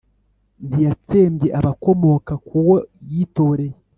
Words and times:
ntiyatsembye 0.67 1.47
abakomoka 1.59 2.33
ku 2.45 2.51
uwo 2.61 2.77
yitoreye, 3.11 3.77